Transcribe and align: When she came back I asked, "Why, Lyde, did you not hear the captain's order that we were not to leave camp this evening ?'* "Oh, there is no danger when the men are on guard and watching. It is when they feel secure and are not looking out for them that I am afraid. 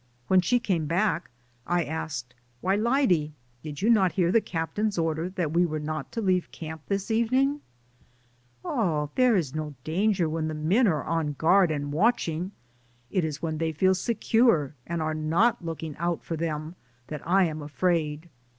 When 0.29 0.41
she 0.41 0.59
came 0.59 0.87
back 0.87 1.29
I 1.67 1.83
asked, 1.83 2.33
"Why, 2.59 2.73
Lyde, 2.75 3.33
did 3.61 3.83
you 3.83 3.89
not 3.91 4.13
hear 4.13 4.31
the 4.31 4.41
captain's 4.41 4.97
order 4.97 5.29
that 5.29 5.51
we 5.51 5.63
were 5.63 5.77
not 5.79 6.11
to 6.13 6.21
leave 6.21 6.51
camp 6.51 6.81
this 6.87 7.11
evening 7.11 7.61
?'* 7.11 7.61
"Oh, 8.65 9.11
there 9.13 9.35
is 9.35 9.53
no 9.53 9.75
danger 9.83 10.27
when 10.27 10.47
the 10.47 10.55
men 10.55 10.87
are 10.87 11.03
on 11.03 11.33
guard 11.33 11.69
and 11.69 11.93
watching. 11.93 12.51
It 13.11 13.23
is 13.23 13.43
when 13.43 13.59
they 13.59 13.71
feel 13.73 13.93
secure 13.93 14.73
and 14.87 15.03
are 15.03 15.13
not 15.13 15.63
looking 15.63 15.95
out 15.97 16.23
for 16.23 16.35
them 16.35 16.73
that 17.05 17.21
I 17.27 17.43
am 17.43 17.61
afraid. 17.61 18.27